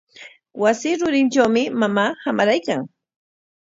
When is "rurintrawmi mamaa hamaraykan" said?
0.99-2.81